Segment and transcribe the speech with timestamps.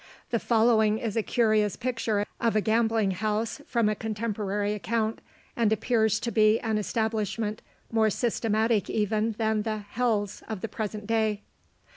[0.31, 5.21] The following is a curious picture of a gambling house, from a contemporary account,
[5.55, 11.05] and appears to be an establishment more systematic even than the "Hells" of the present
[11.05, 11.43] day.